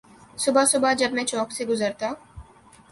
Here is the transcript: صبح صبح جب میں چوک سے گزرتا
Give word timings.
صبح 0.37 0.65
صبح 0.65 0.93
جب 0.93 1.13
میں 1.13 1.23
چوک 1.23 1.51
سے 1.51 1.65
گزرتا 1.65 2.11